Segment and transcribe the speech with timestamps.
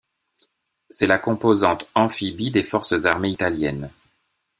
[0.89, 3.91] C'est la composante amphibie des Forces armées italiennes.